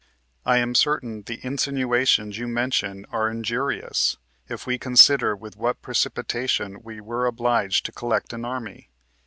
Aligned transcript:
I 0.47 0.57
am 0.57 0.73
certain 0.73 1.21
the 1.21 1.39
insinuations 1.45 2.39
you 2.39 2.47
mention 2.47 3.05
are 3.11 3.29
injurious, 3.29 4.17
if 4.49 4.65
we 4.65 4.79
consider 4.79 5.35
with 5.35 5.55
what 5.57 5.83
precipitation 5.83 6.81
we 6.81 6.99
were 6.99 7.27
obliged 7.27 7.85
to 7.85 7.91
collect 7.91 8.33
an 8.33 8.43
army. 8.43 8.89